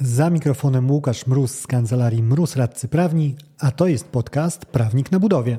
[0.00, 5.20] Za mikrofonem Łukasz Mróz z kancelarii Mróz Radcy Prawni, a to jest podcast Prawnik na
[5.20, 5.58] budowie.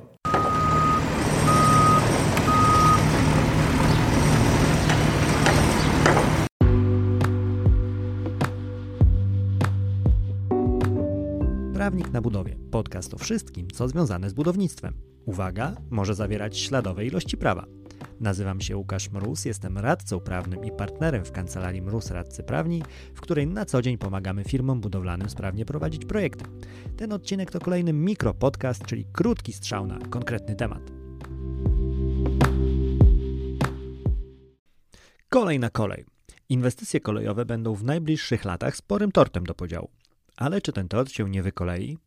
[11.74, 12.56] Prawnik na budowie.
[12.72, 14.94] Podcast o wszystkim, co związane z budownictwem.
[15.26, 17.66] Uwaga, może zawierać śladowe ilości prawa.
[18.20, 23.22] Nazywam się Łukasz Mróz, jestem radcą prawnym i partnerem w kancelarii Mróz Radcy Prawni, w
[23.22, 26.46] której na co dzień pomagamy firmom budowlanym sprawnie prowadzić projekty.
[26.98, 30.92] Ten odcinek to kolejny mikropodcast, czyli krótki strzał na konkretny temat.
[35.30, 36.06] Kolej na kolej.
[36.50, 39.90] Inwestycje kolejowe będą w najbliższych latach sporym tortem do podziału.
[40.38, 41.98] Ale czy ten tort się nie wykolei?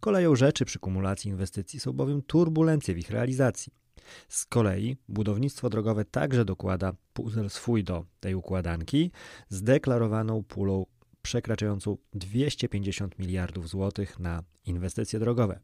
[0.00, 3.83] Koleją rzeczy przy kumulacji inwestycji są bowiem turbulencje w ich realizacji.
[4.28, 9.10] Z kolei budownictwo drogowe także dokłada puzzle swój do tej układanki
[9.48, 10.86] z deklarowaną pulą
[11.22, 15.60] przekraczającą 250 miliardów złotych na inwestycje drogowe.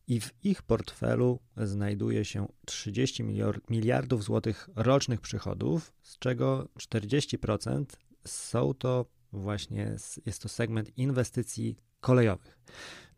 [0.08, 3.24] I w ich portfelu znajduje się 30
[3.70, 7.86] miliardów złotych rocznych przychodów, z czego 40%
[8.26, 12.60] są to właśnie, jest to segment inwestycji kolejowych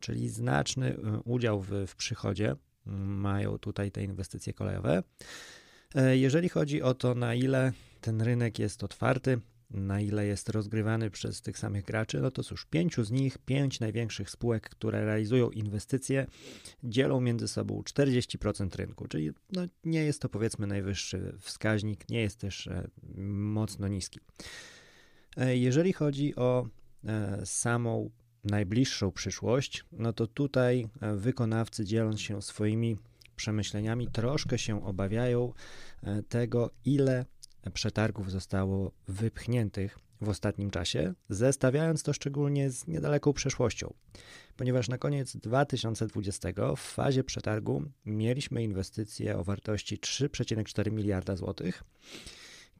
[0.05, 2.55] czyli znaczny y, udział w, w przychodzie
[3.05, 5.03] mają tutaj te inwestycje kolejowe.
[5.95, 7.71] E, jeżeli chodzi o to, na ile
[8.01, 9.39] ten rynek jest otwarty,
[9.71, 13.79] na ile jest rozgrywany przez tych samych graczy, no to cóż, pięciu z nich, pięć
[13.79, 16.27] największych spółek, które realizują inwestycje,
[16.83, 22.39] dzielą między sobą 40% rynku, czyli no nie jest to powiedzmy najwyższy wskaźnik, nie jest
[22.39, 22.87] też e,
[23.27, 24.19] mocno niski.
[25.37, 26.67] E, jeżeli chodzi o
[27.43, 28.09] samą
[28.45, 32.97] najbliższą przyszłość, no to tutaj e, wykonawcy dzieląc się swoimi
[33.35, 35.53] przemyśleniami troszkę się obawiają
[36.03, 37.25] e, tego, ile
[37.73, 43.94] przetargów zostało wypchniętych w ostatnim czasie, zestawiając to szczególnie z niedaleką przeszłością.
[44.57, 51.84] Ponieważ na koniec 2020 w fazie przetargu mieliśmy inwestycje o wartości 3,4 miliarda złotych,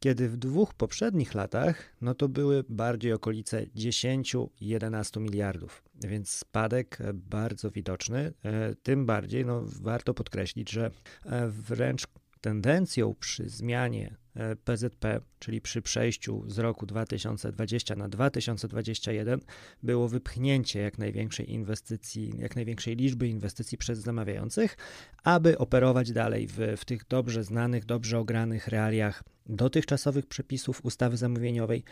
[0.06, 7.72] kiedy w dwóch poprzednich latach no to były bardziej okolice 10-11 miliardów, więc spadek bardzo
[7.72, 8.34] widoczny.
[8.44, 10.92] E, tym bardziej no, warto podkreślić, że
[11.26, 12.08] e, wręcz
[12.42, 14.16] tendencją przy zmianie
[14.64, 19.40] PZP, czyli przy przejściu z roku 2020 na 2021,
[19.84, 24.78] było wypchnięcie jak największej inwestycji, jak największej liczby inwestycji przez zamawiających,
[25.24, 31.84] aby operować dalej w, w tych dobrze znanych, dobrze ogranych realiach dotychczasowych przepisów ustawy zamówieniowej,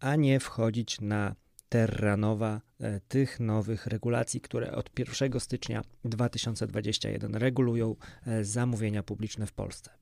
[0.00, 1.34] a nie wchodzić na
[1.68, 7.96] terra nowa e, tych nowych regulacji, które od 1 stycznia 2021 regulują
[8.26, 10.01] e, zamówienia publiczne w Polsce.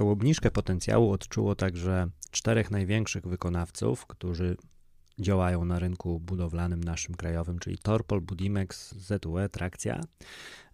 [0.00, 4.56] Tą obniżkę potencjału odczuło także czterech największych wykonawców, którzy
[5.18, 10.00] działają na rynku budowlanym naszym krajowym, czyli Torpol, Budimex, ZUE, Trakcja,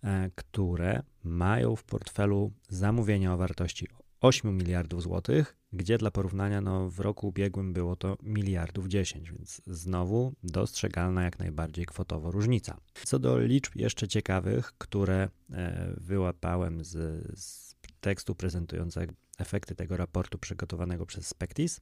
[0.05, 3.89] e, które mają w portfelu zamówienia o wartości
[4.21, 9.63] 8 miliardów złotych, gdzie dla porównania no, w roku ubiegłym było to miliardów 10, więc
[9.67, 12.77] znowu dostrzegalna jak najbardziej kwotowo różnica.
[13.05, 16.93] Co do liczb jeszcze ciekawych, które e, wyłapałem z,
[17.41, 17.76] z
[18.07, 21.81] tekstu prezentującego efekty tego raportu przygotowanego przez Spectis,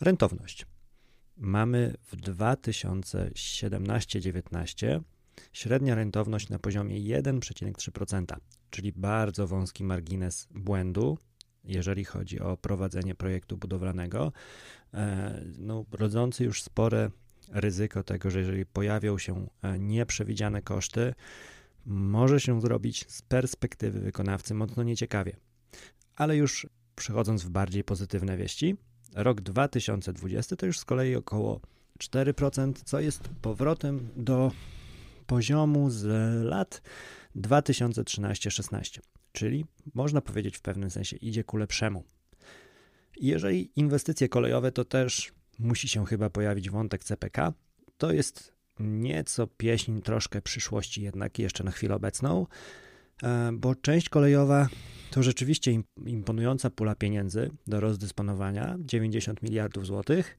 [0.00, 0.66] rentowność.
[1.36, 5.00] Mamy w 2017-19
[5.52, 8.24] średnia rentowność na poziomie 1,3%,
[8.70, 11.18] czyli bardzo wąski margines błędu
[11.64, 14.32] jeżeli chodzi o prowadzenie projektu budowlanego,
[14.94, 17.10] e, no, rodzący już spore
[17.48, 21.14] ryzyko tego, że jeżeli pojawią się e, nieprzewidziane koszty,
[21.86, 25.36] może się zrobić z perspektywy wykonawcy mocno nieciekawie.
[26.16, 26.66] Ale już
[26.96, 28.76] przechodząc w bardziej pozytywne wieści,
[29.14, 31.60] rok 2020 to już z kolei około
[31.98, 34.52] 4%, co jest powrotem do
[35.26, 36.04] poziomu z
[36.44, 36.82] lat
[37.36, 39.00] 2013-16,
[39.32, 42.04] czyli można powiedzieć w pewnym sensie idzie ku lepszemu.
[43.16, 47.52] Jeżeli inwestycje kolejowe, to też musi się chyba pojawić wątek CPK.
[47.98, 52.46] To jest nieco pieśń troszkę przyszłości jednak jeszcze na chwilę obecną,
[53.22, 54.68] e, bo część kolejowa
[55.10, 55.72] to rzeczywiście
[56.06, 60.38] imponująca pula pieniędzy do rozdysponowania 90 miliardów złotych,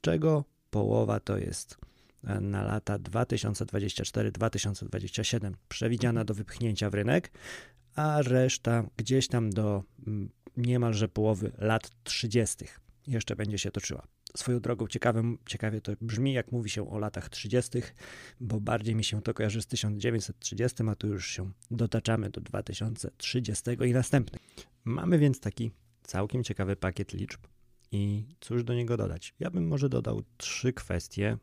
[0.00, 1.78] czego połowa to jest
[2.24, 7.30] e, na lata 2024-2027 przewidziana do wypchnięcia w rynek,
[7.94, 12.64] a reszta gdzieś tam do mm, niemalże połowy lat 30.
[13.06, 14.06] jeszcze będzie się toczyła.
[14.36, 17.78] Swoją drogą ciekawe, ciekawie to brzmi, jak mówi się o latach 30.,
[18.40, 23.64] bo bardziej mi się to kojarzy z 1930, a tu już się dotaczamy do 2030
[23.86, 24.42] i następnych.
[24.84, 25.70] Mamy więc taki
[26.02, 27.40] całkiem ciekawy pakiet liczb
[27.92, 29.34] i cóż do niego dodać?
[29.40, 31.38] Ja bym może dodał trzy kwestie,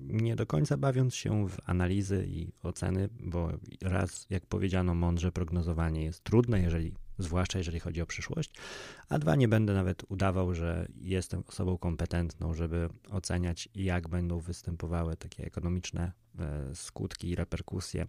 [0.00, 6.04] nie do końca bawiąc się w analizy i oceny, bo raz, jak powiedziano, mądrze prognozowanie
[6.04, 8.50] jest trudne, jeżeli zwłaszcza jeżeli chodzi o przyszłość,
[9.08, 15.16] a dwa, nie będę nawet udawał, że jestem osobą kompetentną, żeby oceniać, jak będą występowały
[15.16, 16.12] takie ekonomiczne
[16.74, 18.06] skutki i reperkusje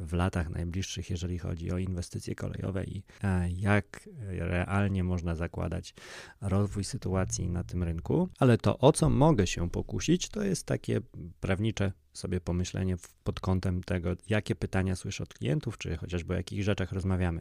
[0.00, 5.94] w latach najbliższych, jeżeli chodzi o inwestycje kolejowe i e, jak realnie można zakładać
[6.40, 8.28] rozwój sytuacji na tym rynku.
[8.38, 11.00] Ale to, o co mogę się pokusić, to jest takie
[11.40, 16.64] prawnicze sobie pomyślenie pod kątem tego, jakie pytania słyszę od klientów, czy chociażby o jakich
[16.64, 17.40] rzeczach rozmawiamy.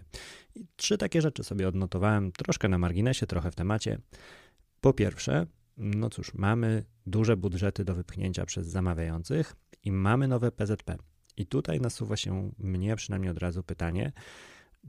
[0.56, 4.00] I trzy takie rzeczy sobie odnotowałem, troszkę na marginesie, trochę w temacie.
[4.81, 5.47] Po pierwsze,
[5.77, 10.97] no cóż, mamy duże budżety do wypchnięcia przez zamawiających i mamy nowe PZP.
[11.38, 14.12] I tutaj nasuwa się mnie przynajmniej od razu pytanie,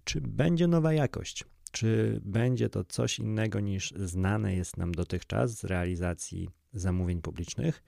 [0.04, 1.44] czy będzie nowa jakość?
[1.72, 7.82] Czy będzie to coś innego niż znane jest nam dotychczas z realizacji zamówień publicznych?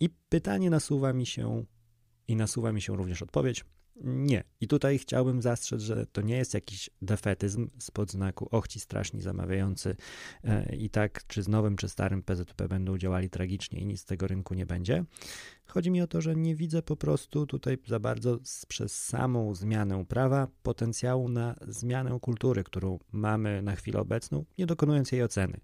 [0.00, 1.64] I pytanie nasuwa mi się,
[2.28, 3.64] i nasuwa mi się również odpowiedź,
[4.04, 4.44] nie.
[4.60, 9.96] I tutaj chciałbym zastrzec, że to nie jest jakiś defetyzm spod znaku ochci straszni zamawiający
[10.44, 14.04] e, i tak czy z nowym, czy starym PZP będą działali tragicznie i nic z
[14.04, 15.04] tego rynku nie będzie.
[15.66, 20.04] Chodzi mi o to, że nie widzę po prostu tutaj za bardzo przez samą zmianę
[20.04, 25.60] prawa potencjału na zmianę kultury, którą mamy na chwilę obecną, nie dokonując jej oceny.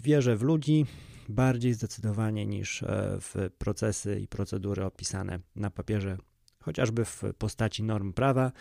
[0.00, 0.86] Wierzę w ludzi,
[1.28, 6.18] bardziej zdecydowanie niż e, w procesy i procedury opisane na papierze,
[6.60, 8.52] chociażby w postaci norm prawa,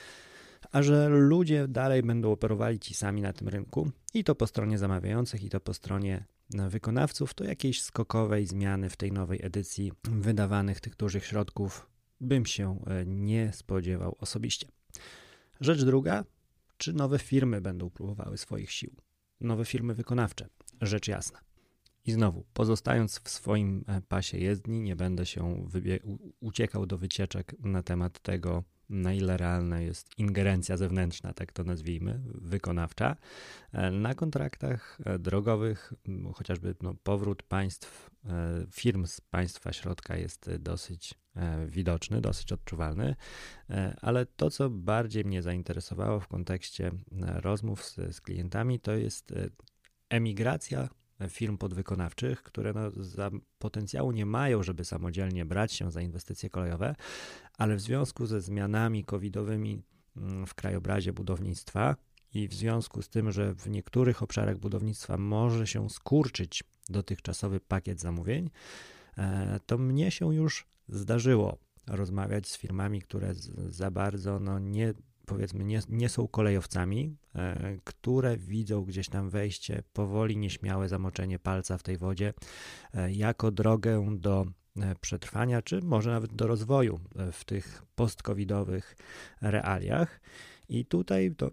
[0.71, 4.77] a że ludzie dalej będą operowali ci sami na tym rynku, i to po stronie
[4.77, 6.25] zamawiających, i to po stronie
[6.59, 11.88] e, wykonawców, to jakiejś skokowej zmiany w tej nowej edycji wydawanych tych dużych środków
[12.21, 14.67] bym się e, nie spodziewał osobiście.
[15.61, 16.23] Rzecz druga,
[16.77, 18.95] czy nowe firmy będą próbowały swoich sił?
[19.41, 20.49] Nowe firmy wykonawcze,
[20.81, 21.46] rzecz jasna.
[22.07, 25.68] I znowu, pozostając w swoim e, pasie jezdni, nie będę się
[26.39, 32.21] uciekał do wycieczek na temat tego, na ile realna jest ingerencja zewnętrzna, tak to nazwijmy,
[32.25, 33.15] wykonawcza.
[33.71, 35.94] E, na kontraktach e, drogowych,
[36.33, 38.09] chociażby no, powrót państw,
[38.71, 41.14] firm z państwa środka jest dosyć
[41.68, 43.16] widoczny, dosyć odczuwalny,
[44.02, 49.33] ale to, co bardziej mnie zainteresowało w kontekście rozmów z, z klientami, to jest
[50.09, 50.90] emigracja
[51.30, 56.95] firm podwykonawczych, które no za potencjału nie mają, żeby samodzielnie brać się za inwestycje kolejowe,
[57.57, 59.81] ale w związku ze zmianami covidowymi
[60.18, 61.95] mm, w krajobrazie budownictwa
[62.33, 68.00] i w związku z tym, że w niektórych obszarach budownictwa może się skurczyć dotychczasowy pakiet
[68.02, 68.50] zamówień,
[69.18, 71.57] e, to mnie się już zdarzyło
[71.88, 73.33] rozmawiać z firmami, które
[73.69, 74.94] za bardzo no, nie
[75.28, 81.78] powiedzmy nie, nie są kolejowcami, e, które widzą gdzieś tam wejście, powoli nieśmiałe zamoczenie palca
[81.78, 82.34] w tej wodzie
[82.94, 84.46] e, jako drogę do
[84.78, 87.00] e, przetrwania, czy może nawet do rozwoju
[87.31, 88.96] w tych post-covidowych
[89.42, 90.22] realiach.
[90.69, 91.52] I tutaj to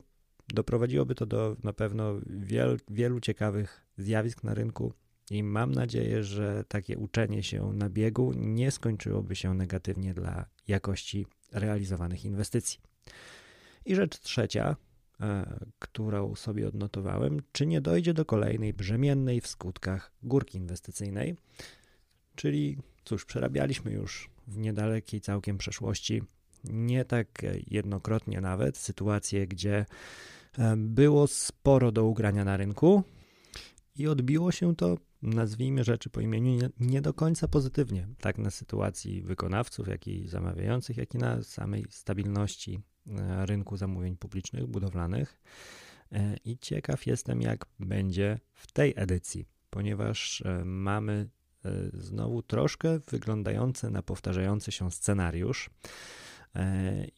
[0.54, 4.92] doprowadziłoby to do na pewno wiel, wielu ciekawych zjawisk na rynku.
[5.30, 11.26] I mam nadzieję, że takie uczenie się na biegu nie skończyłoby się negatywnie dla jakości
[11.52, 12.80] realizowanych inwestycji.
[13.84, 14.76] I rzecz trzecia,
[15.20, 21.36] e, którą sobie odnotowałem, czy nie dojdzie do kolejnej brzemiennej w skutkach górki inwestycyjnej,
[22.34, 26.22] czyli cóż, przerabialiśmy już w niedalekiej całkiem przeszłości,
[26.64, 29.86] nie tak jednokrotnie nawet, sytuacje, gdzie
[30.58, 33.02] E, było sporo do ugrania na rynku
[33.96, 38.50] i odbiło się to, nazwijmy rzeczy po imieniu, nie, nie do końca pozytywnie, tak na
[38.50, 42.80] sytuacji wykonawców, jak i zamawiających, jak i na samej stabilności
[43.44, 45.42] rynku zamówień publicznych, budowlanych.
[46.12, 51.28] E, I ciekaw jestem, jak będzie w tej edycji, ponieważ mamy
[51.92, 55.70] znowu troszkę wyglądający na powtarzający się scenariusz.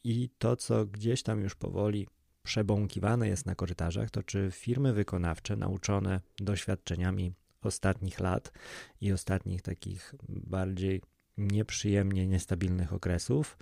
[0.05, 2.07] I to, co gdzieś tam już powoli
[2.43, 8.53] przebąkiwane jest na korytarzach, to czy firmy wykonawcze nauczone doświadczeniami ostatnich lat
[9.01, 11.03] i ostatnich takich bardziej
[11.39, 13.59] nieprzyjemnie niestabilnych okresów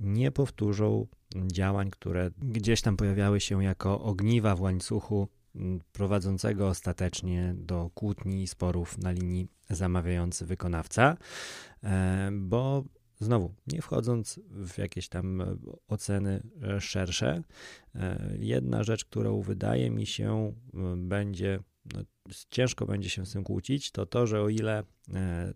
[0.00, 1.06] nie powtórzą
[1.52, 5.28] działań, które gdzieś tam pojawiały się jako ogniwa w łańcuchu
[5.92, 11.16] prowadzącego ostatecznie do kłótni i sporów na linii zamawiający wykonawca,
[11.82, 12.84] e, bo
[13.20, 15.56] Znowu, nie wchodząc w jakieś tam e,
[15.88, 17.42] oceny e, szersze,
[17.94, 20.52] e, jedna rzecz, którą wydaje mi się
[20.96, 21.58] będzie,
[21.94, 22.00] no,
[22.50, 24.84] ciężko będzie się z tym kłócić, to to, że o ile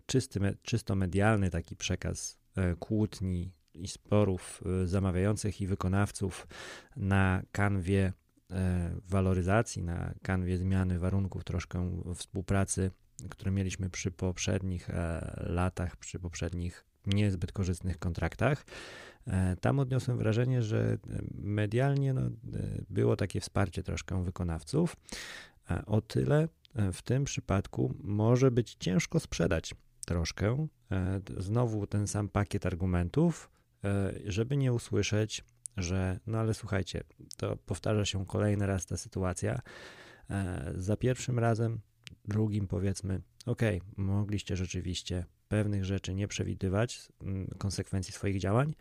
[0.05, 2.39] czysty, czysto medialny taki przekaz
[2.79, 6.47] kłótni i sporów zamawiających i wykonawców
[6.95, 8.13] na kanwie
[9.07, 12.91] waloryzacji, na kanwie zmiany warunków troszkę współpracy,
[13.29, 14.89] które mieliśmy przy poprzednich
[15.37, 18.65] latach, przy poprzednich niezbyt korzystnych kontraktach.
[19.27, 20.97] E, tam odniosłem wrażenie, że
[21.33, 22.31] medialnie no, e,
[22.89, 24.95] było takie wsparcie troszkę wykonawców.
[25.85, 30.67] O tyle e, w tym przypadku może być ciężko sprzedać troszkę.
[31.37, 33.49] Znowu ten sam pakiet argumentów,
[34.25, 35.43] żeby nie usłyszeć,
[35.77, 37.03] że no ale słuchajcie,
[37.37, 39.59] to powtarza się kolejny raz ta sytuacja.
[40.75, 41.79] Za pierwszym razem,
[42.25, 43.61] drugim powiedzmy, ok,
[43.97, 48.73] mogliście rzeczywiście pewnych rzeczy nie przewidywać, mm, konsekwencji swoich działań.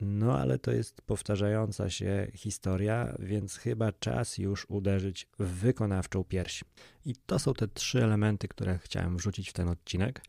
[0.00, 6.64] No ale to jest powtarzająca się historia, więc chyba czas już uderzyć w wykonawczą pierś.
[7.04, 10.24] I to są te trzy elementy, które chciałem wrzucić w ten odcinek.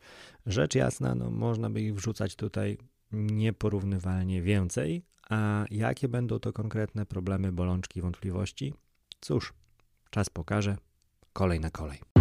[0.46, 2.78] Rzecz jasna, no można by ich wrzucać tutaj
[3.12, 8.74] nieporównywalnie więcej, a jakie będą to konkretne problemy, bolączki, wątpliwości?
[9.20, 9.52] Cóż,
[10.10, 10.76] czas pokaże.
[11.32, 12.15] Kolej na kolej.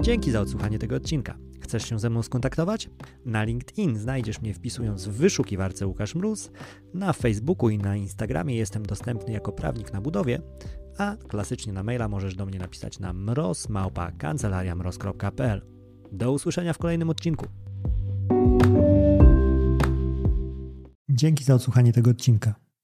[0.00, 1.38] Dzięki za odsłuchanie tego odcinka.
[1.60, 2.90] Chcesz się ze mną skontaktować?
[3.24, 6.50] Na LinkedIn znajdziesz mnie wpisując w wyszukiwarce Łukasz Mróz.
[6.94, 10.42] Na Facebooku i na Instagramie jestem dostępny jako prawnik na budowie,
[10.98, 15.62] a klasycznie na maila możesz do mnie napisać na mrozmałpa.kancelariamroz.pl.
[16.12, 17.46] Do usłyszenia w kolejnym odcinku.
[21.10, 22.54] Dzięki za odsłuchanie tego odcinka.